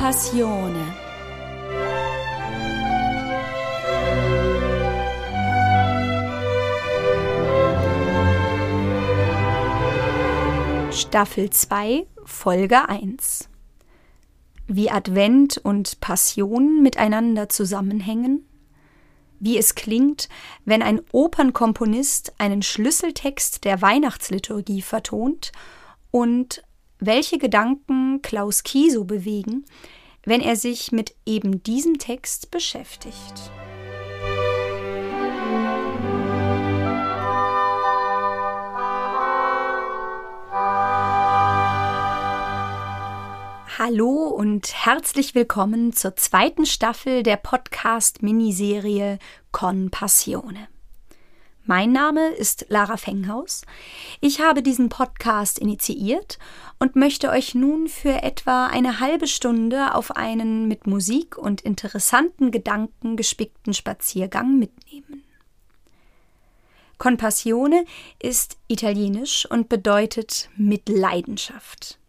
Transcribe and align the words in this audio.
Passione. 0.00 0.94
Staffel 10.90 11.50
2, 11.50 12.06
Folge 12.24 12.88
1 12.88 13.50
Wie 14.68 14.90
Advent 14.90 15.58
und 15.58 16.00
Passion 16.00 16.82
miteinander 16.82 17.50
zusammenhängen, 17.50 18.48
wie 19.38 19.58
es 19.58 19.74
klingt, 19.74 20.30
wenn 20.64 20.82
ein 20.82 21.02
Opernkomponist 21.12 22.32
einen 22.38 22.62
Schlüsseltext 22.62 23.64
der 23.64 23.82
Weihnachtsliturgie 23.82 24.80
vertont 24.80 25.52
und 26.10 26.62
welche 27.00 27.38
Gedanken 27.38 28.20
Klaus 28.22 28.62
Kieso 28.62 29.04
bewegen, 29.04 29.64
wenn 30.24 30.40
er 30.42 30.56
sich 30.56 30.92
mit 30.92 31.14
eben 31.24 31.62
diesem 31.62 31.98
Text 31.98 32.50
beschäftigt. 32.50 33.50
Hallo 43.78 44.28
und 44.28 44.84
herzlich 44.84 45.34
willkommen 45.34 45.94
zur 45.94 46.14
zweiten 46.14 46.66
Staffel 46.66 47.22
der 47.22 47.38
Podcast-Miniserie 47.38 49.18
Con 49.52 49.90
Passione. 49.90 50.68
Mein 51.70 51.92
Name 51.92 52.30
ist 52.30 52.66
Lara 52.68 52.96
Fenghaus. 52.96 53.62
Ich 54.20 54.40
habe 54.40 54.60
diesen 54.60 54.88
Podcast 54.88 55.56
initiiert 55.56 56.40
und 56.80 56.96
möchte 56.96 57.30
euch 57.30 57.54
nun 57.54 57.86
für 57.86 58.24
etwa 58.24 58.66
eine 58.66 58.98
halbe 58.98 59.28
Stunde 59.28 59.94
auf 59.94 60.16
einen 60.16 60.66
mit 60.66 60.88
Musik 60.88 61.38
und 61.38 61.60
interessanten 61.60 62.50
Gedanken 62.50 63.16
gespickten 63.16 63.72
Spaziergang 63.72 64.58
mitnehmen. 64.58 65.22
Con 66.98 67.18
Passione 67.18 67.84
ist 68.18 68.56
italienisch 68.66 69.46
und 69.48 69.68
bedeutet 69.68 70.50
mit 70.56 70.88
Leidenschaft. 70.88 72.00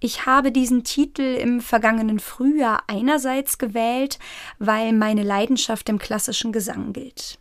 Ich 0.00 0.26
habe 0.26 0.52
diesen 0.52 0.84
Titel 0.84 1.22
im 1.22 1.62
vergangenen 1.62 2.18
Frühjahr 2.18 2.82
einerseits 2.88 3.56
gewählt, 3.56 4.18
weil 4.58 4.92
meine 4.92 5.22
Leidenschaft 5.22 5.88
im 5.88 5.98
klassischen 5.98 6.52
Gesang 6.52 6.92
gilt. 6.92 7.38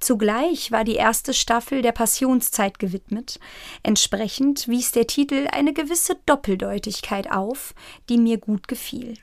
Zugleich 0.00 0.72
war 0.72 0.84
die 0.84 0.94
erste 0.94 1.34
Staffel 1.34 1.82
der 1.82 1.92
Passionszeit 1.92 2.78
gewidmet. 2.78 3.38
Entsprechend 3.82 4.68
wies 4.68 4.92
der 4.92 5.06
Titel 5.06 5.46
eine 5.50 5.72
gewisse 5.72 6.16
Doppeldeutigkeit 6.26 7.30
auf, 7.30 7.74
die 8.08 8.18
mir 8.18 8.38
gut 8.38 8.68
gefiel. 8.68 9.14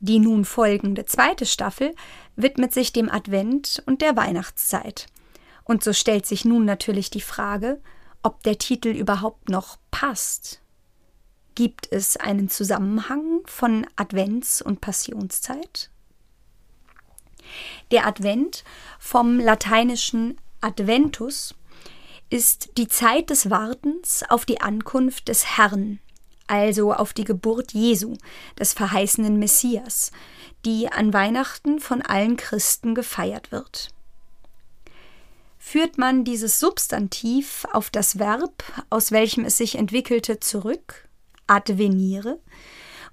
Die 0.00 0.18
nun 0.18 0.44
folgende 0.44 1.06
zweite 1.06 1.46
Staffel 1.46 1.94
widmet 2.36 2.74
sich 2.74 2.92
dem 2.92 3.10
Advent 3.10 3.82
und 3.86 4.02
der 4.02 4.16
Weihnachtszeit. 4.16 5.06
Und 5.64 5.82
so 5.82 5.92
stellt 5.92 6.26
sich 6.26 6.44
nun 6.44 6.64
natürlich 6.64 7.08
die 7.08 7.22
Frage, 7.22 7.80
ob 8.22 8.42
der 8.42 8.58
Titel 8.58 8.88
überhaupt 8.88 9.48
noch 9.48 9.78
passt. 9.90 10.60
Gibt 11.54 11.90
es 11.90 12.16
einen 12.16 12.48
Zusammenhang 12.48 13.42
von 13.46 13.86
Advents- 13.96 14.60
und 14.60 14.80
Passionszeit? 14.80 15.90
Der 17.90 18.06
Advent 18.06 18.64
vom 18.98 19.38
lateinischen 19.38 20.38
Adventus 20.60 21.54
ist 22.30 22.78
die 22.78 22.88
Zeit 22.88 23.30
des 23.30 23.50
Wartens 23.50 24.24
auf 24.28 24.44
die 24.44 24.60
Ankunft 24.60 25.28
des 25.28 25.56
Herrn, 25.56 26.00
also 26.46 26.92
auf 26.92 27.12
die 27.12 27.24
Geburt 27.24 27.72
Jesu, 27.72 28.16
des 28.58 28.72
verheißenen 28.72 29.38
Messias, 29.38 30.10
die 30.64 30.90
an 30.90 31.12
Weihnachten 31.12 31.80
von 31.80 32.02
allen 32.02 32.36
Christen 32.36 32.94
gefeiert 32.94 33.52
wird. 33.52 33.90
Führt 35.58 35.96
man 35.96 36.24
dieses 36.24 36.60
Substantiv 36.60 37.66
auf 37.72 37.88
das 37.90 38.18
Verb, 38.18 38.64
aus 38.90 39.12
welchem 39.12 39.44
es 39.44 39.56
sich 39.56 39.76
entwickelte, 39.76 40.40
zurück, 40.40 41.08
advenire, 41.46 42.38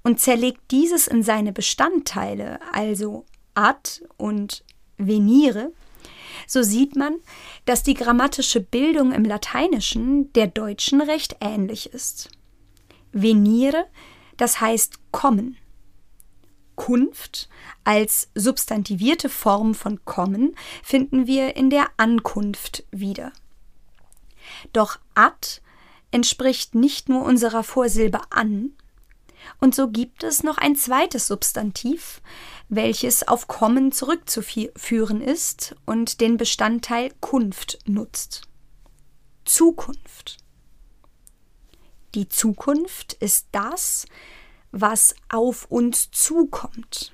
und 0.04 0.20
zerlegt 0.20 0.60
dieses 0.72 1.08
in 1.08 1.24
seine 1.24 1.54
Bestandteile, 1.54 2.60
also 2.74 3.26
ad 3.54 4.04
und 4.18 4.64
venire, 4.98 5.72
so 6.48 6.64
sieht 6.64 6.96
man, 6.96 7.16
dass 7.66 7.84
die 7.84 7.94
grammatische 7.94 8.62
Bildung 8.62 9.12
im 9.12 9.26
Lateinischen 9.26 10.32
der 10.34 10.48
deutschen 10.48 11.02
recht 11.02 11.38
ähnlich 11.40 11.94
ist. 11.94 12.30
Venire, 13.12 13.86
das 14.38 14.62
heißt 14.62 15.00
kommen. 15.12 15.58
Kunft 16.76 17.50
als 17.84 18.30
substantivierte 18.34 19.30
Form 19.30 19.76
von 19.76 20.04
kommen 20.06 20.56
finden 20.84 21.28
wir 21.28 21.56
in 21.56 21.70
der 21.70 21.88
Ankunft 21.98 22.86
wieder. 22.92 23.32
Doch 24.74 25.00
ad 25.14 25.62
entspricht 26.12 26.76
nicht 26.76 27.08
nur 27.08 27.24
unserer 27.24 27.64
Vorsilbe 27.64 28.22
an, 28.32 28.72
und 29.60 29.76
so 29.76 29.90
gibt 29.90 30.24
es 30.24 30.44
noch 30.44 30.58
ein 30.58 30.76
zweites 30.76 31.28
Substantiv, 31.28 32.22
welches 32.70 33.28
auf 33.28 33.48
kommen 33.48 33.92
zurückzuführen 33.92 35.22
ist 35.22 35.76
und 35.86 36.22
den 36.22 36.38
Bestandteil 36.38 37.12
Kunft 37.20 37.80
nutzt. 37.86 38.44
Zukunft. 39.46 40.38
Die 42.16 42.28
Zukunft 42.28 43.14
ist 43.14 43.48
das, 43.52 44.06
was 44.72 45.16
auf 45.30 45.66
uns 45.70 46.12
zukommt. 46.12 47.12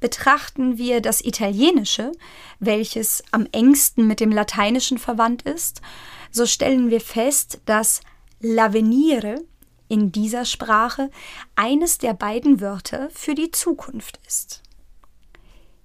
Betrachten 0.00 0.78
wir 0.78 1.00
das 1.00 1.20
Italienische, 1.24 2.12
welches 2.60 3.24
am 3.32 3.46
engsten 3.50 4.06
mit 4.06 4.20
dem 4.20 4.30
Lateinischen 4.30 4.98
verwandt 4.98 5.42
ist, 5.42 5.80
so 6.30 6.46
stellen 6.46 6.90
wir 6.90 7.00
fest, 7.00 7.60
dass 7.64 8.00
l'avvenire 8.40 9.40
in 9.88 10.12
dieser 10.12 10.44
Sprache 10.44 11.10
eines 11.56 11.98
der 11.98 12.14
beiden 12.14 12.60
Wörter 12.60 13.08
für 13.10 13.34
die 13.34 13.50
Zukunft 13.50 14.20
ist. 14.26 14.62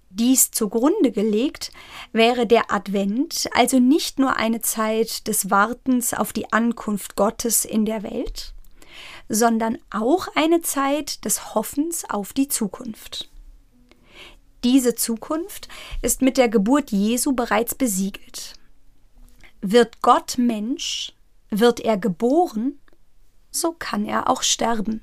Dies 0.10 0.52
zugrunde 0.52 1.12
gelegt 1.12 1.72
wäre 2.12 2.46
der 2.46 2.72
Advent 2.72 3.50
also 3.56 3.80
nicht 3.80 4.20
nur 4.20 4.38
eine 4.38 4.62
Zeit 4.62 5.28
des 5.28 5.50
Wartens 5.50 6.14
auf 6.14 6.34
die 6.34 6.54
Ankunft 6.54 7.16
Gottes 7.16 7.66
in 7.66 7.86
der 7.86 8.04
Welt, 8.04 8.54
sondern 9.28 9.80
auch 9.90 10.28
eine 10.36 10.62
Zeit 10.62 11.26
des 11.26 11.56
Hoffens 11.56 12.08
auf 12.08 12.32
die 12.34 12.48
Zukunft. 12.48 13.32
Diese 14.64 14.94
Zukunft 14.94 15.68
ist 16.04 16.22
mit 16.22 16.38
der 16.38 16.48
Geburt 16.48 16.92
Jesu 16.92 17.34
bereits 17.34 17.74
besiegelt. 17.74 18.54
Wird 19.62 20.02
Gott 20.04 20.38
Mensch, 20.38 21.14
wird 21.50 21.80
er 21.80 21.98
geboren, 21.98 22.80
so 23.54 23.74
kann 23.74 24.06
er 24.06 24.30
auch 24.30 24.44
sterben. 24.44 25.02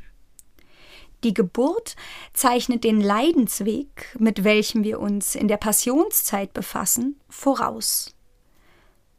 Die 1.23 1.35
Geburt 1.35 1.97
zeichnet 2.33 2.85
den 2.85 3.01
Leidensweg, 3.01 4.17
mit 4.19 4.43
welchem 4.43 4.85
wir 4.85 5.01
uns 5.01 5.35
in 5.35 5.49
der 5.49 5.59
Passionszeit 5.59 6.55
befassen, 6.55 7.21
voraus. 7.29 8.15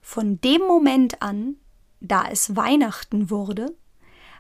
Von 0.02 0.42
dem 0.42 0.62
Moment 0.62 1.22
an, 1.22 1.58
da 2.00 2.28
es 2.30 2.56
Weihnachten 2.56 3.30
wurde, 3.30 3.76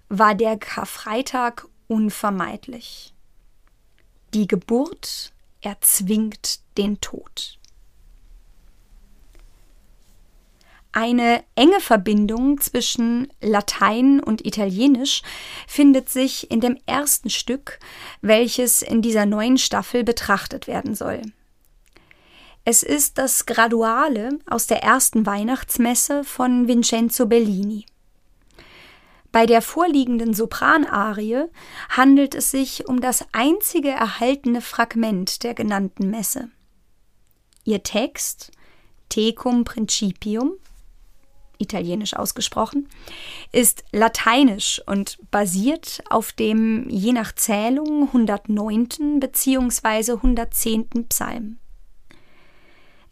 war 0.09 0.34
der 0.34 0.57
Karfreitag 0.57 1.68
unvermeidlich. 1.88 3.13
Die 4.34 4.47
Geburt 4.47 5.31
erzwingt 5.61 6.61
den 6.78 6.99
Tod. 6.99 7.59
Eine 10.93 11.43
enge 11.55 11.79
Verbindung 11.79 12.59
zwischen 12.59 13.29
Latein 13.41 14.20
und 14.20 14.46
Italienisch 14.46 15.22
findet 15.66 16.09
sich 16.09 16.52
in 16.52 16.59
dem 16.59 16.78
ersten 16.85 17.29
Stück, 17.29 17.79
welches 18.22 18.82
in 18.82 19.02
dieser 19.02 19.26
neuen 19.26 19.58
Staffel 19.58 20.03
betrachtet 20.03 20.67
werden 20.67 20.93
soll. 20.93 21.22
Es 22.66 22.84
ist 22.84 23.17
das 23.17 23.46
Graduale 23.46 24.38
aus 24.46 24.67
der 24.67 24.84
ersten 24.84 25.26
Weihnachtsmesse 25.26 26.23
von 26.23 26.67
Vincenzo 26.67 27.26
Bellini. 27.26 27.85
Bei 29.32 29.46
der 29.46 29.61
vorliegenden 29.61 30.34
Sopranarie 30.34 31.46
handelt 31.90 32.35
es 32.35 32.52
sich 32.52 32.87
um 32.87 32.99
das 32.99 33.26
einzige 33.32 33.90
erhaltene 33.90 34.59
Fragment 34.59 35.44
der 35.44 35.53
genannten 35.53 36.09
Messe. 36.09 36.52
Ihr 37.64 37.82
Text 37.82 38.52
Tecum 39.08 39.64
Principium 39.64 40.53
italienisch 41.61 42.16
ausgesprochen, 42.16 42.90
ist 43.52 43.84
lateinisch 43.91 44.81
und 44.85 45.17
basiert 45.31 46.03
auf 46.09 46.31
dem 46.31 46.90
je 46.90 47.13
nach 47.13 47.34
Zählung 47.34 48.08
109. 48.08 49.19
bzw. 49.19 50.13
110. 50.13 51.08
Psalm. 51.09 51.58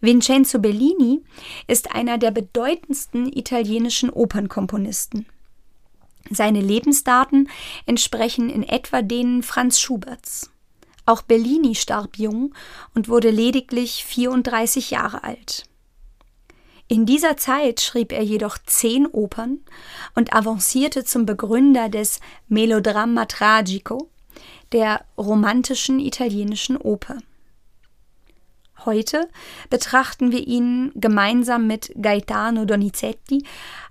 Vincenzo 0.02 0.60
Bellini 0.60 1.22
ist 1.68 1.94
einer 1.94 2.18
der 2.18 2.32
bedeutendsten 2.32 3.32
italienischen 3.32 4.10
Opernkomponisten. 4.10 5.26
Seine 6.30 6.62
Lebensdaten 6.62 7.50
entsprechen 7.86 8.50
in 8.50 8.64
etwa 8.64 9.02
denen 9.02 9.44
Franz 9.44 9.80
Schuberts. 9.80 10.52
Auch 11.06 11.22
Bellini 11.22 11.76
starb 11.76 12.18
jung 12.18 12.54
und 12.94 13.10
wurde 13.10 13.32
lediglich 13.32 14.06
34 14.06 14.92
Jahre 14.92 15.24
alt. 15.24 15.66
In 16.92 17.06
dieser 17.06 17.38
Zeit 17.38 17.82
schrieb 17.82 18.12
er 18.12 18.24
jedoch 18.24 18.58
zehn 18.66 19.06
Opern 19.06 19.60
und 20.16 20.34
avancierte 20.34 21.04
zum 21.04 21.28
Begründer 21.28 21.88
des 21.88 22.20
Melodramma 22.48 23.26
Tragico, 23.26 24.10
der 24.72 25.06
romantischen 25.16 26.00
italienischen 26.00 26.78
Oper. 26.78 27.20
Heute 28.86 29.30
betrachten 29.70 30.32
wir 30.32 30.48
ihn 30.48 30.92
gemeinsam 30.96 31.68
mit 31.68 31.92
Gaetano 31.96 32.66
Donizetti 32.66 33.46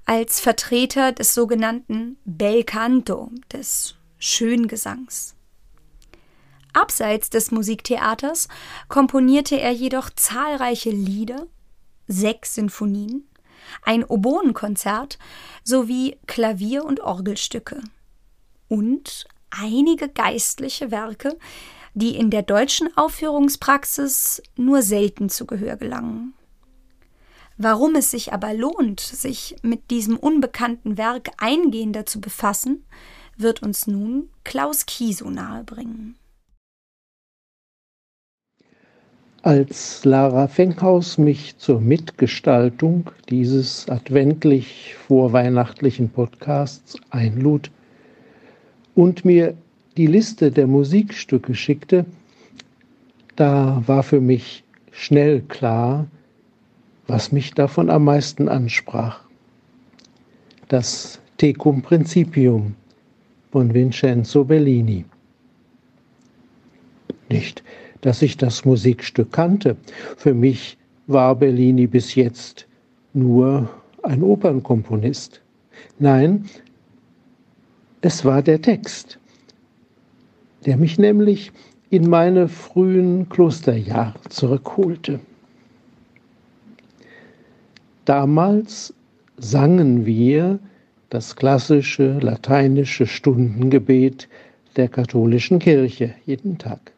als 0.04 0.40
Vertreter 0.40 1.12
des 1.12 1.34
sogenannten 1.34 2.16
Bel 2.24 2.64
Canto, 2.64 3.30
des 3.52 3.94
Schöngesangs. 4.18 5.36
Abseits 6.72 7.30
des 7.30 7.52
Musiktheaters 7.52 8.48
komponierte 8.88 9.60
er 9.60 9.70
jedoch 9.70 10.10
zahlreiche 10.10 10.90
Lieder, 10.90 11.46
sechs 12.08 12.55
Sinfonien, 12.55 13.28
ein 13.82 14.05
Oboenkonzert 14.05 15.19
sowie 15.62 16.16
Klavier- 16.26 16.84
und 16.84 17.00
Orgelstücke 17.00 17.81
und 18.69 19.26
einige 19.50 20.08
geistliche 20.08 20.90
Werke, 20.90 21.38
die 21.94 22.16
in 22.16 22.31
der 22.31 22.43
deutschen 22.43 22.96
Aufführungspraxis 22.96 24.43
nur 24.56 24.82
selten 24.82 25.28
zu 25.28 25.46
Gehör 25.46 25.76
gelangen. 25.76 26.34
Warum 27.56 27.96
es 27.96 28.12
sich 28.12 28.32
aber 28.32 28.55
lohnt, 28.55 29.00
sich 29.00 29.56
mit 29.62 29.90
diesem 29.90 30.16
unbekannten 30.16 30.96
Werk 30.96 31.31
eingehender 31.38 32.06
zu 32.06 32.20
befassen, 32.20 32.84
wird 33.37 33.62
uns 33.62 33.87
nun 33.88 34.31
Klaus 34.44 34.87
Kiesow 34.87 35.28
nahebringen. 35.28 36.16
Als 39.43 40.05
Lara 40.05 40.49
Fenkhaus 40.49 41.17
mich 41.17 41.56
zur 41.58 41.81
Mitgestaltung 41.81 43.11
dieses 43.29 43.88
adventlich 43.88 44.96
vorweihnachtlichen 45.06 46.11
Podcasts 46.11 46.96
einlud 47.11 47.70
und 48.96 49.25
mir 49.25 49.55
die 49.96 50.08
Liste 50.08 50.50
der 50.50 50.67
Musikstücke 50.67 51.55
schickte, 51.55 52.05
da 53.37 53.81
war 53.87 54.02
für 54.02 54.20
mich 54.20 54.64
schnell 54.90 55.43
klar, 55.43 56.08
was 57.06 57.31
mich 57.31 57.55
davon 57.55 57.91
am 57.91 58.05
meisten 58.05 58.49
ansprach. 58.49 59.20
Das 60.67 61.20
Tecum 61.37 61.82
Principium 61.82 62.75
von 63.52 63.73
Vincenzo 63.73 64.43
Bellini. 64.43 65.05
Nicht, 67.29 67.62
dass 68.00 68.22
ich 68.22 68.36
das 68.36 68.64
Musikstück 68.64 69.32
kannte. 69.32 69.76
Für 70.16 70.34
mich 70.34 70.78
war 71.06 71.34
Bellini 71.34 71.86
bis 71.86 72.14
jetzt 72.14 72.66
nur 73.14 73.68
ein 74.02 74.22
Opernkomponist. 74.22 75.40
Nein, 75.98 76.44
es 78.00 78.24
war 78.24 78.42
der 78.42 78.62
Text, 78.62 79.18
der 80.66 80.76
mich 80.76 80.98
nämlich 80.98 81.52
in 81.90 82.08
meine 82.08 82.48
frühen 82.48 83.28
Klosterjahre 83.28 84.20
zurückholte. 84.28 85.20
Damals 88.04 88.94
sangen 89.36 90.06
wir 90.06 90.58
das 91.10 91.36
klassische 91.36 92.18
lateinische 92.20 93.06
Stundengebet 93.06 94.28
der 94.76 94.88
katholischen 94.88 95.58
Kirche 95.58 96.14
jeden 96.26 96.58
Tag. 96.58 96.92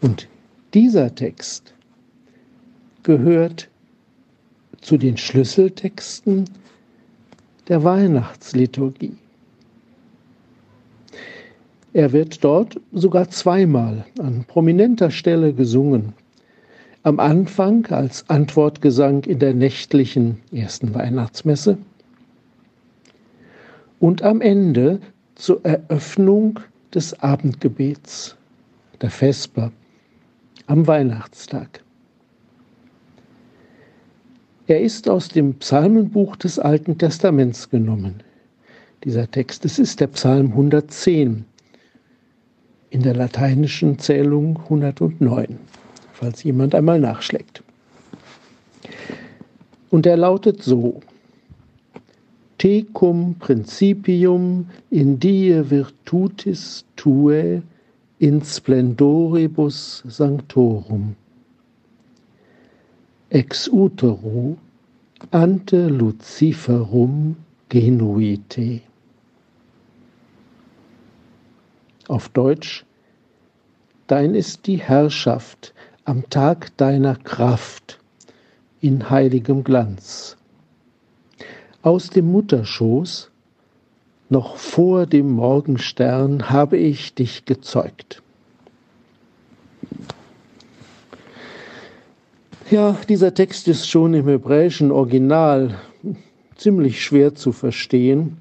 Und 0.00 0.28
dieser 0.74 1.14
Text 1.14 1.74
gehört 3.02 3.68
zu 4.80 4.96
den 4.96 5.16
Schlüsseltexten 5.16 6.44
der 7.68 7.84
Weihnachtsliturgie. 7.84 9.16
Er 11.92 12.12
wird 12.12 12.42
dort 12.44 12.80
sogar 12.92 13.28
zweimal 13.30 14.06
an 14.18 14.44
prominenter 14.46 15.10
Stelle 15.10 15.52
gesungen 15.52 16.14
am 17.02 17.18
Anfang 17.18 17.86
als 17.86 18.28
Antwortgesang 18.28 19.24
in 19.24 19.38
der 19.38 19.54
nächtlichen 19.54 20.38
ersten 20.52 20.94
Weihnachtsmesse 20.94 21.78
und 23.98 24.22
am 24.22 24.40
Ende 24.40 25.00
zur 25.34 25.64
Eröffnung 25.64 26.60
des 26.94 27.18
Abendgebets, 27.20 28.36
der 29.00 29.10
Vesper, 29.10 29.72
am 30.66 30.86
Weihnachtstag. 30.86 31.82
Er 34.66 34.80
ist 34.80 35.08
aus 35.08 35.28
dem 35.28 35.54
Psalmenbuch 35.54 36.36
des 36.36 36.58
Alten 36.58 36.96
Testaments 36.98 37.70
genommen. 37.70 38.22
Dieser 39.04 39.30
Text, 39.30 39.64
es 39.64 39.78
ist 39.78 40.00
der 40.00 40.06
Psalm 40.08 40.48
110, 40.48 41.44
in 42.90 43.02
der 43.02 43.14
lateinischen 43.14 43.98
Zählung 43.98 44.58
109 44.64 45.58
falls 46.20 46.42
jemand 46.42 46.74
einmal 46.74 47.00
nachschlägt. 47.00 47.62
Und 49.90 50.06
er 50.06 50.18
lautet 50.18 50.62
so. 50.62 51.00
Tecum 52.58 53.36
principium 53.38 54.68
in 54.90 55.18
die 55.18 55.70
virtutis 55.70 56.84
tue 56.94 57.62
in 58.20 58.42
splendoribus 58.42 60.02
sanctorum. 60.06 61.16
Ex 63.30 63.66
utero 63.66 64.58
ante 65.30 65.88
luciferum 65.88 67.36
genuite. 67.70 68.82
Auf 72.08 72.28
Deutsch, 72.28 72.84
dein 74.06 74.34
ist 74.34 74.66
die 74.66 74.76
Herrschaft 74.76 75.72
am 76.04 76.28
Tag 76.28 76.76
deiner 76.76 77.16
Kraft 77.16 78.00
in 78.82 79.08
heiligem 79.08 79.64
Glanz. 79.64 80.36
Aus 81.80 82.10
dem 82.10 82.30
Mutterschoß, 82.30 83.30
noch 84.30 84.56
vor 84.56 85.06
dem 85.06 85.32
Morgenstern, 85.32 86.50
habe 86.50 86.76
ich 86.76 87.14
dich 87.14 87.44
gezeugt. 87.44 88.22
Ja, 92.70 92.96
dieser 93.08 93.34
Text 93.34 93.66
ist 93.66 93.88
schon 93.88 94.14
im 94.14 94.28
hebräischen 94.28 94.92
Original 94.92 95.74
ziemlich 96.56 97.02
schwer 97.02 97.34
zu 97.34 97.50
verstehen 97.50 98.36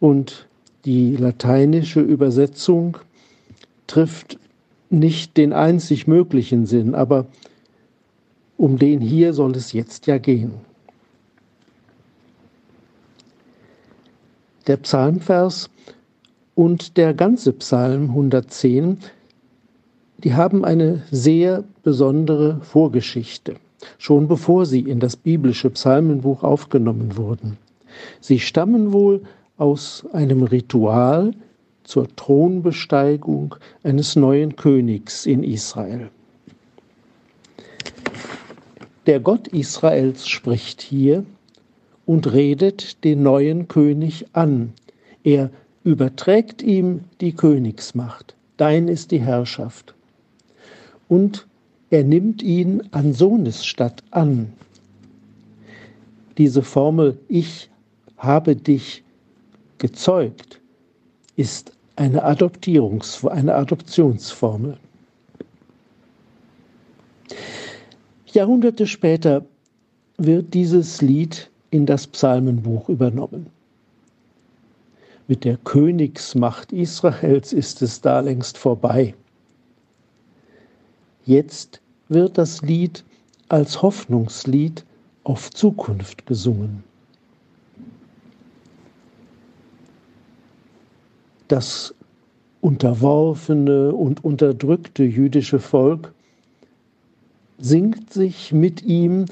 und 0.00 0.48
die 0.84 1.16
lateinische 1.16 2.00
Übersetzung 2.00 2.98
trifft 3.86 4.38
nicht 4.90 5.36
den 5.36 5.52
einzig 5.52 6.08
möglichen 6.08 6.66
Sinn, 6.66 6.94
aber 6.96 7.26
um 8.56 8.78
den 8.78 9.00
hier 9.00 9.32
soll 9.32 9.54
es 9.54 9.72
jetzt 9.72 10.06
ja 10.06 10.18
gehen. 10.18 10.52
Der 14.66 14.76
Psalmvers 14.78 15.68
und 16.54 16.96
der 16.96 17.12
ganze 17.12 17.52
Psalm 17.52 18.10
110, 18.10 18.98
die 20.18 20.34
haben 20.34 20.64
eine 20.64 21.02
sehr 21.10 21.64
besondere 21.82 22.60
Vorgeschichte, 22.62 23.56
schon 23.98 24.26
bevor 24.26 24.64
sie 24.64 24.80
in 24.80 25.00
das 25.00 25.16
biblische 25.16 25.70
Psalmenbuch 25.70 26.42
aufgenommen 26.42 27.16
wurden. 27.16 27.58
Sie 28.20 28.40
stammen 28.40 28.92
wohl 28.92 29.22
aus 29.58 30.04
einem 30.12 30.42
Ritual, 30.42 31.32
zur 31.84 32.08
Thronbesteigung 32.16 33.56
eines 33.82 34.16
neuen 34.16 34.56
Königs 34.56 35.26
in 35.26 35.44
Israel. 35.44 36.08
Der 39.06 39.20
Gott 39.20 39.48
Israels 39.48 40.26
spricht 40.26 40.80
hier 40.80 41.26
und 42.06 42.32
redet 42.32 43.02
den 43.04 43.22
neuen 43.22 43.68
König 43.68 44.26
an. 44.32 44.72
Er 45.22 45.50
überträgt 45.84 46.62
ihm 46.62 47.00
die 47.20 47.32
Königsmacht. 47.32 48.34
Dein 48.56 48.88
ist 48.88 49.10
die 49.10 49.20
Herrschaft. 49.20 49.94
Und 51.08 51.46
er 51.90 52.04
nimmt 52.04 52.42
ihn 52.42 52.82
an 52.90 53.12
Sohnesstatt 53.12 54.02
an. 54.10 54.52
Diese 56.38 56.62
Formel, 56.62 57.18
ich 57.28 57.70
habe 58.16 58.56
dich 58.56 59.04
gezeugt, 59.78 60.60
ist 61.36 61.72
eine, 61.96 62.24
Adoptierungs 62.24 63.24
eine 63.24 63.54
Adoptionsformel. 63.54 64.78
Jahrhunderte 68.26 68.86
später 68.86 69.44
wird 70.16 70.54
dieses 70.54 71.00
Lied 71.02 71.50
in 71.74 71.86
das 71.86 72.06
Psalmenbuch 72.06 72.88
übernommen. 72.88 73.46
Mit 75.26 75.42
der 75.42 75.56
Königsmacht 75.56 76.72
Israels 76.72 77.52
ist 77.52 77.82
es 77.82 78.00
da 78.00 78.20
längst 78.20 78.58
vorbei. 78.58 79.12
Jetzt 81.24 81.80
wird 82.08 82.38
das 82.38 82.62
Lied 82.62 83.04
als 83.48 83.82
Hoffnungslied 83.82 84.84
auf 85.24 85.50
Zukunft 85.50 86.26
gesungen. 86.26 86.84
Das 91.48 91.92
unterworfene 92.60 93.92
und 93.92 94.22
unterdrückte 94.22 95.02
jüdische 95.02 95.58
Volk 95.58 96.14
singt 97.58 98.12
sich 98.12 98.52
mit 98.52 98.82
ihm 98.82 99.24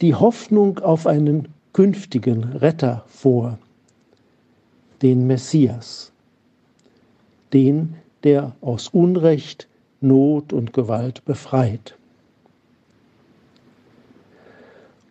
die 0.00 0.14
Hoffnung 0.14 0.78
auf 0.78 1.08
einen 1.08 1.48
künftigen 1.72 2.44
Retter 2.44 3.04
vor, 3.06 3.58
den 5.02 5.26
Messias, 5.26 6.12
den, 7.52 7.94
der 8.22 8.54
aus 8.60 8.88
Unrecht, 8.88 9.68
Not 10.00 10.52
und 10.52 10.72
Gewalt 10.72 11.24
befreit. 11.24 11.96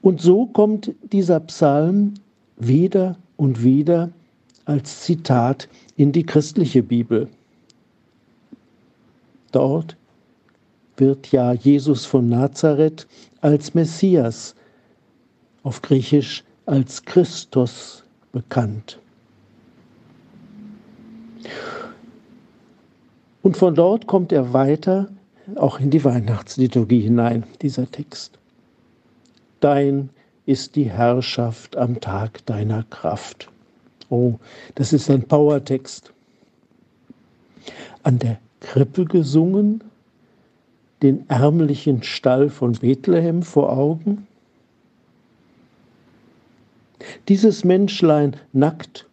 Und 0.02 0.22
so 0.22 0.46
kommt 0.48 0.94
dieser 1.12 1.40
Psalm 1.42 2.16
wieder 2.58 3.18
und 3.38 3.64
wieder 3.64 4.12
als 4.66 5.02
Zitat 5.02 5.68
in 5.98 6.12
die 6.12 6.26
christliche 6.26 6.84
Bibel. 6.84 7.28
Dort 9.52 9.98
wird 10.98 11.32
ja 11.32 11.54
Jesus 11.54 12.06
von 12.06 12.30
Nazareth 12.30 13.08
als 13.42 13.74
Messias, 13.74 14.56
auf 15.64 15.82
Griechisch 15.82 16.44
als 16.70 17.04
Christus 17.04 18.04
bekannt. 18.32 19.00
Und 23.42 23.58
von 23.58 23.74
dort 23.74 24.06
kommt 24.06 24.32
er 24.32 24.54
weiter 24.54 25.10
auch 25.56 25.80
in 25.80 25.90
die 25.90 26.04
Weihnachtsliturgie 26.04 27.02
hinein, 27.02 27.44
dieser 27.64 27.90
Text. 27.90 28.38
Dein 29.62 30.12
ist 30.46 30.76
die 30.76 30.92
Herrschaft 30.92 31.76
am 31.76 32.00
Tag 32.00 32.46
deiner 32.46 32.84
Kraft. 32.84 33.50
Oh, 34.12 34.36
das 34.76 34.94
ist 34.94 35.10
ein 35.10 35.24
Powertext. 35.24 36.14
An 38.04 38.20
der 38.20 38.38
Krippe 38.60 39.06
gesungen, 39.06 39.84
den 41.02 41.28
ärmlichen 41.30 42.04
Stall 42.04 42.50
von 42.50 42.74
Bethlehem 42.74 43.42
vor 43.42 43.76
Augen. 43.76 44.28
Dieses 47.30 47.64
Menschlein 47.64 48.38
nackt 48.54 49.08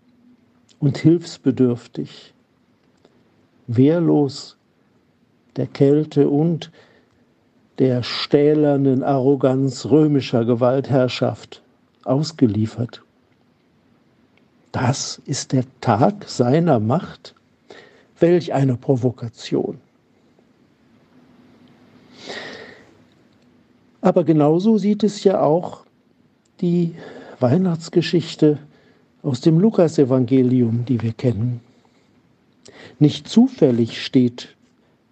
und 0.80 0.96
hilfsbedürftig, 0.96 2.32
wehrlos 3.66 4.56
der 5.56 5.66
Kälte 5.66 6.30
und 6.30 6.72
der 7.78 8.02
stählernen 8.02 9.02
Arroganz 9.02 9.84
römischer 9.84 10.46
Gewaltherrschaft 10.46 11.62
ausgeliefert. 12.04 13.02
Das 14.72 15.20
ist 15.26 15.52
der 15.52 15.64
Tag 15.82 16.24
seiner 16.26 16.80
Macht? 16.80 17.34
Welch 18.18 18.54
eine 18.54 18.78
Provokation. 18.78 19.78
Aber 24.00 24.24
genauso 24.24 24.78
sieht 24.78 25.02
es 25.04 25.22
ja 25.22 25.42
auch 25.42 25.84
die 26.62 26.94
Weihnachtsgeschichte 27.40 28.58
aus 29.22 29.40
dem 29.40 29.58
Lukasevangelium, 29.58 30.84
die 30.84 31.02
wir 31.02 31.12
kennen. 31.12 31.60
Nicht 32.98 33.28
zufällig 33.28 34.02
steht 34.04 34.56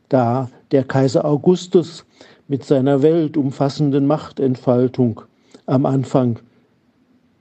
da 0.08 0.50
der 0.70 0.84
Kaiser 0.84 1.24
Augustus 1.24 2.04
mit 2.48 2.64
seiner 2.64 3.02
weltumfassenden 3.02 4.06
Machtentfaltung 4.06 5.22
am 5.66 5.86
Anfang 5.86 6.38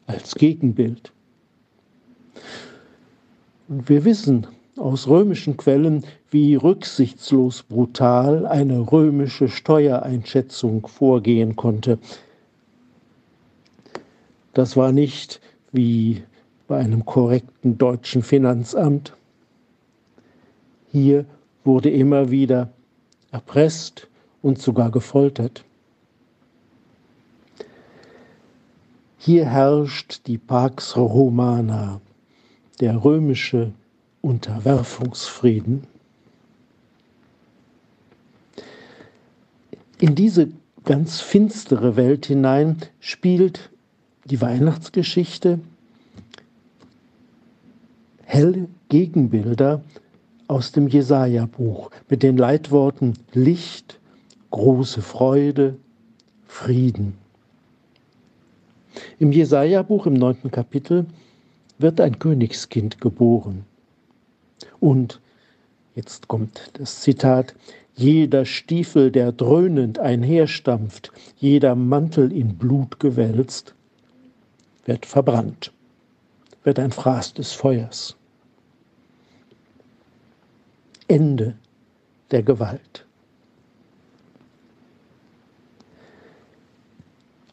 als 0.07 0.35
Gegenbild. 0.35 1.11
Und 3.67 3.89
wir 3.89 4.05
wissen 4.05 4.47
aus 4.77 5.07
römischen 5.07 5.57
Quellen, 5.57 6.03
wie 6.31 6.55
rücksichtslos 6.55 7.63
brutal 7.63 8.45
eine 8.45 8.91
römische 8.91 9.47
Steuereinschätzung 9.47 10.87
vorgehen 10.87 11.55
konnte. 11.55 11.99
Das 14.53 14.77
war 14.77 14.91
nicht 14.91 15.41
wie 15.71 16.23
bei 16.67 16.77
einem 16.77 17.05
korrekten 17.05 17.77
deutschen 17.77 18.21
Finanzamt. 18.21 19.13
Hier 20.91 21.25
wurde 21.63 21.89
immer 21.89 22.29
wieder 22.29 22.69
erpresst 23.31 24.07
und 24.41 24.59
sogar 24.59 24.91
gefoltert. 24.91 25.65
Hier 29.17 29.45
herrscht 29.45 30.27
die 30.27 30.37
Pax 30.37 30.97
Romana, 30.97 32.01
der 32.79 33.03
römische 33.03 33.71
Unterwerfungsfrieden. 34.21 35.87
In 39.99 40.15
diese 40.15 40.49
ganz 40.83 41.21
finstere 41.21 41.95
Welt 41.95 42.25
hinein 42.25 42.77
spielt 42.99 43.71
die 44.25 44.41
Weihnachtsgeschichte 44.41 45.59
helle 48.23 48.67
Gegenbilder 48.89 49.83
aus 50.47 50.71
dem 50.71 50.87
Jesaja-Buch 50.87 51.91
mit 52.09 52.23
den 52.23 52.37
Leitworten 52.37 53.13
Licht, 53.33 53.99
große 54.51 55.01
Freude, 55.01 55.77
Frieden. 56.47 57.15
Im 59.19 59.31
Jesaja-Buch 59.31 60.05
im 60.05 60.13
neunten 60.13 60.51
Kapitel 60.51 61.05
wird 61.77 61.99
ein 61.99 62.19
Königskind 62.19 63.01
geboren. 63.01 63.65
Und 64.79 65.19
jetzt 65.95 66.27
kommt 66.27 66.71
das 66.73 67.01
Zitat, 67.01 67.55
jeder 67.95 68.45
Stiefel, 68.45 69.11
der 69.11 69.31
dröhnend 69.31 69.99
einherstampft, 69.99 71.11
jeder 71.37 71.75
Mantel 71.75 72.31
in 72.31 72.57
Blut 72.57 72.99
gewälzt, 72.99 73.75
wird 74.85 75.05
verbrannt, 75.05 75.71
wird 76.63 76.79
ein 76.79 76.91
Fraß 76.91 77.33
des 77.33 77.53
Feuers. 77.53 78.15
Ende 81.07 81.55
der 82.31 82.43
Gewalt. 82.43 83.05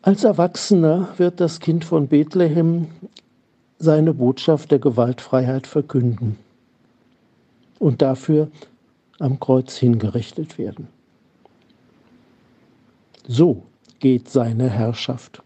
Als 0.02 0.24
Erwachsener 0.24 1.08
wird 1.18 1.40
das 1.40 1.60
Kind 1.60 1.84
von 1.84 2.08
Bethlehem 2.08 2.88
seine 3.78 4.14
Botschaft 4.14 4.70
der 4.70 4.78
Gewaltfreiheit 4.78 5.66
verkünden 5.66 6.38
und 7.78 8.00
dafür 8.00 8.50
am 9.18 9.38
Kreuz 9.38 9.76
hingerichtet 9.76 10.56
werden. 10.56 10.88
So 13.26 13.62
geht 13.98 14.30
seine 14.30 14.70
Herrschaft. 14.70 15.42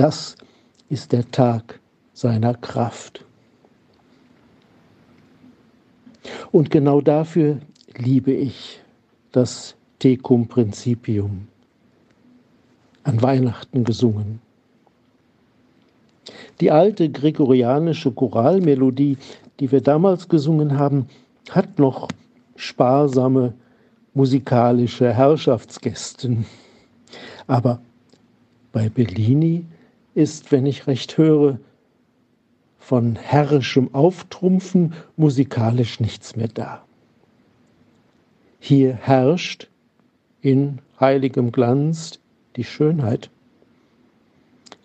Das 0.00 0.34
ist 0.88 1.12
der 1.12 1.30
Tag 1.30 1.78
seiner 2.14 2.54
Kraft. 2.54 3.22
Und 6.50 6.70
genau 6.70 7.02
dafür 7.02 7.58
liebe 7.98 8.32
ich 8.32 8.80
das 9.30 9.76
Tecum 9.98 10.48
Principium, 10.48 11.48
an 13.02 13.20
Weihnachten 13.20 13.84
gesungen. 13.84 14.40
Die 16.60 16.70
alte 16.70 17.10
gregorianische 17.10 18.10
Choralmelodie, 18.10 19.18
die 19.60 19.70
wir 19.70 19.82
damals 19.82 20.30
gesungen 20.30 20.78
haben, 20.78 21.08
hat 21.50 21.78
noch 21.78 22.08
sparsame 22.56 23.52
musikalische 24.14 25.12
Herrschaftsgästen. 25.12 26.46
Aber 27.46 27.82
bei 28.72 28.88
Bellini 28.88 29.66
ist, 30.14 30.52
wenn 30.52 30.66
ich 30.66 30.86
recht 30.86 31.16
höre, 31.18 31.58
von 32.78 33.16
herrischem 33.16 33.94
Auftrumpfen 33.94 34.94
musikalisch 35.16 36.00
nichts 36.00 36.34
mehr 36.34 36.48
da. 36.48 36.84
Hier 38.58 38.94
herrscht 38.94 39.68
in 40.42 40.80
heiligem 40.98 41.52
Glanz 41.52 42.18
die 42.56 42.64
Schönheit, 42.64 43.30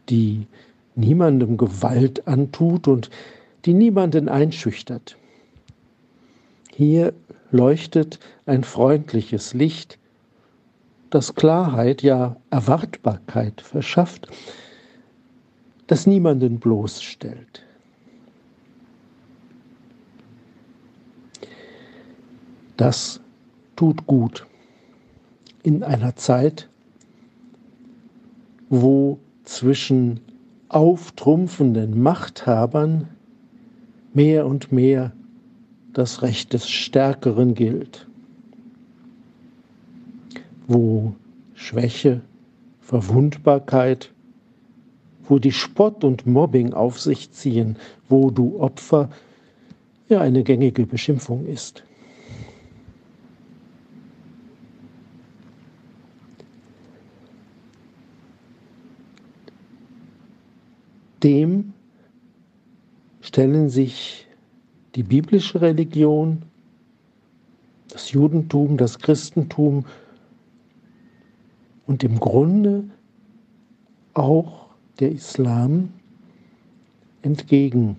die 0.09 0.47
niemandem 0.95 1.57
Gewalt 1.57 2.27
antut 2.27 2.87
und 2.87 3.09
die 3.65 3.73
niemanden 3.73 4.29
einschüchtert. 4.29 5.17
Hier 6.71 7.13
leuchtet 7.51 8.19
ein 8.45 8.63
freundliches 8.63 9.53
Licht, 9.53 9.97
das 11.09 11.35
Klarheit, 11.35 12.01
ja 12.01 12.35
Erwartbarkeit 12.49 13.61
verschafft, 13.61 14.27
das 15.87 16.07
niemanden 16.07 16.59
bloßstellt. 16.59 17.63
Das 22.77 23.21
tut 23.75 24.05
gut 24.05 24.45
in 25.63 25.83
einer 25.83 26.15
Zeit, 26.15 26.69
wo 28.69 29.19
zwischen 29.43 30.19
auftrumpfenden 30.69 32.01
Machthabern 32.01 33.09
mehr 34.13 34.45
und 34.45 34.71
mehr 34.71 35.13
das 35.93 36.21
Recht 36.21 36.53
des 36.53 36.69
Stärkeren 36.69 37.53
gilt, 37.53 38.07
wo 40.67 41.15
Schwäche, 41.53 42.21
Verwundbarkeit, 42.81 44.11
wo 45.27 45.39
die 45.39 45.51
Spott 45.51 46.03
und 46.03 46.25
Mobbing 46.25 46.73
auf 46.73 46.99
sich 46.99 47.31
ziehen, 47.31 47.77
wo 48.09 48.31
du 48.31 48.59
Opfer 48.59 49.09
ja 50.09 50.21
eine 50.21 50.43
gängige 50.43 50.85
Beschimpfung 50.85 51.45
ist. 51.45 51.83
Dem 61.23 61.73
stellen 63.21 63.69
sich 63.69 64.27
die 64.93 65.03
biblische 65.03 65.59
Religion, 65.59 66.43
das 67.89 68.11
Judentum, 68.11 68.77
das 68.77 68.99
Christentum 68.99 69.85
und 71.87 72.03
im 72.03 72.19
Grunde 72.19 72.83
auch 74.13 74.64
der 74.99 75.11
Islam 75.11 75.89
entgegen. 77.21 77.97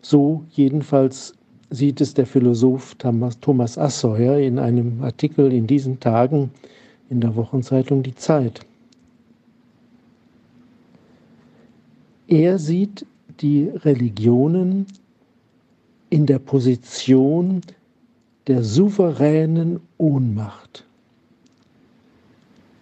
So 0.00 0.44
jedenfalls 0.50 1.34
sieht 1.70 2.00
es 2.00 2.14
der 2.14 2.26
Philosoph 2.26 2.94
Thomas 2.96 3.78
Asseuer 3.78 4.38
in 4.38 4.58
einem 4.58 5.02
Artikel 5.02 5.52
in 5.52 5.66
diesen 5.66 6.00
Tagen 6.00 6.50
in 7.10 7.20
der 7.20 7.34
Wochenzeitung 7.34 8.02
Die 8.02 8.14
Zeit. 8.14 8.60
Er 12.28 12.58
sieht 12.58 13.04
die 13.40 13.68
Religionen 13.68 14.86
in 16.10 16.26
der 16.26 16.38
Position 16.38 17.62
der 18.46 18.62
souveränen 18.62 19.80
Ohnmacht, 19.98 20.84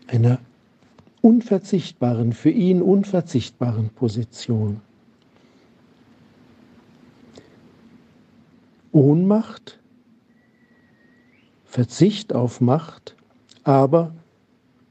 einer 0.06 0.38
unverzichtbaren, 1.22 2.32
für 2.32 2.50
ihn 2.50 2.82
unverzichtbaren 2.82 3.90
Position. 3.90 4.80
Ohnmacht, 8.92 9.78
Verzicht 11.64 12.34
auf 12.34 12.60
Macht, 12.60 13.14
aber 13.62 14.12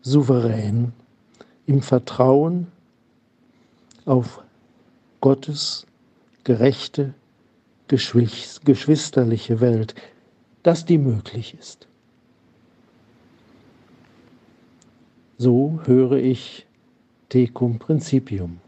souverän, 0.02 0.94
im 1.66 1.82
Vertrauen 1.82 2.68
auf 4.06 4.42
Gottes 5.20 5.86
gerechte, 6.46 7.14
geschwisterliche 7.88 9.60
Welt, 9.60 9.96
dass 10.64 10.86
die 10.86 10.98
möglich 10.98 11.58
ist. 11.60 11.89
So 15.42 15.80
höre 15.86 16.18
ich 16.18 16.68
Tecum 17.30 17.80
Principium. 17.80 18.60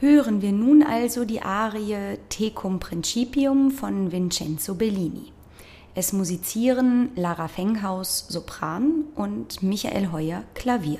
Hören 0.00 0.42
wir 0.42 0.50
nun 0.50 0.82
also 0.82 1.24
die 1.24 1.42
Arie 1.42 2.18
Tecum 2.28 2.80
Principium 2.80 3.70
von 3.70 4.10
Vincenzo 4.10 4.74
Bellini. 4.74 5.32
Es 5.94 6.12
musizieren 6.12 7.10
Lara 7.14 7.46
Fenghaus 7.46 8.26
Sopran 8.28 9.04
und 9.14 9.62
Michael 9.62 10.10
Heuer 10.10 10.42
Klavier. 10.54 10.98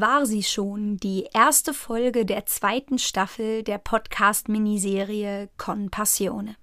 War 0.00 0.26
sie 0.26 0.44
schon, 0.44 0.98
die 0.98 1.26
erste 1.34 1.74
Folge 1.74 2.24
der 2.24 2.46
zweiten 2.46 3.00
Staffel 3.00 3.64
der 3.64 3.78
Podcast-Miniserie 3.78 5.48
Con 5.56 5.90
Passione. 5.90 6.54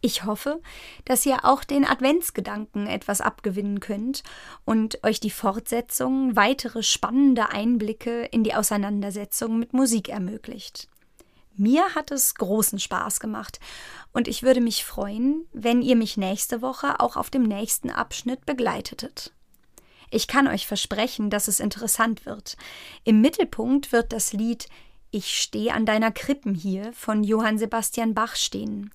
Ich 0.00 0.24
hoffe, 0.24 0.60
dass 1.04 1.24
ihr 1.26 1.44
auch 1.44 1.62
den 1.62 1.84
Adventsgedanken 1.84 2.88
etwas 2.88 3.20
abgewinnen 3.20 3.78
könnt 3.78 4.24
und 4.64 4.98
euch 5.04 5.20
die 5.20 5.30
Fortsetzung 5.30 6.34
weitere 6.34 6.82
spannende 6.82 7.50
Einblicke 7.50 8.24
in 8.24 8.42
die 8.42 8.56
Auseinandersetzung 8.56 9.56
mit 9.60 9.72
Musik 9.72 10.08
ermöglicht. 10.08 10.88
Mir 11.54 11.94
hat 11.94 12.10
es 12.10 12.34
großen 12.34 12.80
Spaß 12.80 13.20
gemacht 13.20 13.60
und 14.12 14.26
ich 14.26 14.42
würde 14.42 14.60
mich 14.60 14.84
freuen, 14.84 15.46
wenn 15.52 15.82
ihr 15.82 15.94
mich 15.94 16.16
nächste 16.16 16.62
Woche 16.62 16.98
auch 16.98 17.16
auf 17.16 17.30
dem 17.30 17.44
nächsten 17.44 17.90
Abschnitt 17.90 18.44
begleitetet. 18.44 19.32
Ich 20.14 20.28
kann 20.28 20.46
euch 20.46 20.68
versprechen, 20.68 21.28
dass 21.28 21.48
es 21.48 21.58
interessant 21.58 22.24
wird. 22.24 22.56
Im 23.02 23.20
Mittelpunkt 23.20 23.90
wird 23.90 24.12
das 24.12 24.32
Lied 24.32 24.68
Ich 25.10 25.36
stehe 25.40 25.74
an 25.74 25.86
deiner 25.86 26.12
Krippen 26.12 26.54
hier 26.54 26.92
von 26.92 27.24
Johann 27.24 27.58
Sebastian 27.58 28.14
Bach 28.14 28.36
stehen. 28.36 28.92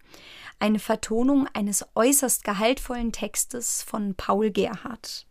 Eine 0.60 0.80
Vertonung 0.80 1.46
eines 1.54 1.86
äußerst 1.94 2.46
gehaltvollen 2.46 3.12
Textes 3.12 3.84
von 3.84 4.16
Paul 4.16 4.50
Gerhardt. 4.52 5.26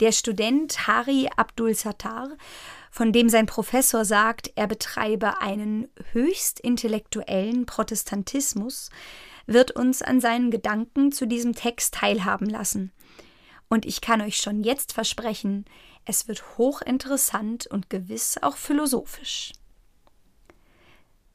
Der 0.00 0.10
Student 0.10 0.86
Hari 0.86 1.28
Abdul 1.36 1.74
Sattar 1.74 2.30
von 2.90 3.12
dem 3.12 3.28
sein 3.28 3.44
Professor 3.44 4.06
sagt, 4.06 4.52
er 4.54 4.68
betreibe 4.68 5.42
einen 5.42 5.88
höchst 6.12 6.60
intellektuellen 6.60 7.66
Protestantismus, 7.66 8.88
wird 9.46 9.72
uns 9.72 10.00
an 10.00 10.22
seinen 10.22 10.50
Gedanken 10.50 11.12
zu 11.12 11.26
diesem 11.26 11.54
Text 11.54 11.92
teilhaben 11.92 12.48
lassen. 12.48 12.90
Und 13.72 13.86
ich 13.86 14.02
kann 14.02 14.20
euch 14.20 14.36
schon 14.36 14.62
jetzt 14.64 14.92
versprechen, 14.92 15.64
es 16.04 16.28
wird 16.28 16.58
hochinteressant 16.58 17.66
und 17.66 17.88
gewiss 17.88 18.36
auch 18.42 18.58
philosophisch. 18.58 19.52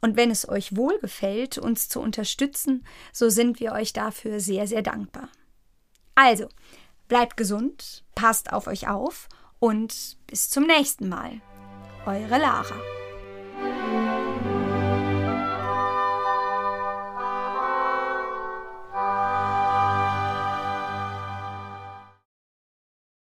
Und 0.00 0.16
wenn 0.16 0.30
es 0.30 0.48
euch 0.48 0.76
wohlgefällt, 0.76 1.58
uns 1.58 1.88
zu 1.88 2.00
unterstützen, 2.00 2.86
so 3.12 3.28
sind 3.28 3.60
wir 3.60 3.72
euch 3.72 3.92
dafür 3.92 4.40
sehr, 4.40 4.66
sehr 4.66 4.82
dankbar. 4.82 5.28
Also, 6.14 6.48
Bleibt 7.08 7.36
gesund, 7.36 8.02
passt 8.14 8.52
auf 8.52 8.66
euch 8.66 8.88
auf 8.88 9.28
und 9.58 10.16
bis 10.26 10.48
zum 10.48 10.66
nächsten 10.66 11.08
Mal. 11.08 11.40
Eure 12.06 12.38
Lara. 12.38 13.03